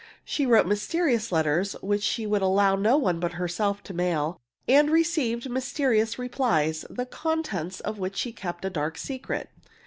She 0.25 0.47
wrote 0.47 0.65
mysterious 0.65 1.31
letters 1.31 1.73
which 1.83 2.01
she 2.01 2.25
would 2.25 2.41
allow 2.41 2.75
no 2.75 2.97
one 2.97 3.19
but 3.19 3.33
herself 3.33 3.83
to 3.83 3.93
mail, 3.93 4.41
and 4.67 4.89
received 4.89 5.47
mysterious 5.47 6.17
replies, 6.17 6.83
the 6.89 7.05
contents 7.05 7.81
of 7.81 7.99
which 7.99 8.15
she 8.15 8.31
kept 8.31 8.65
a 8.65 8.71
dark 8.71 8.97
secret. 8.97 9.51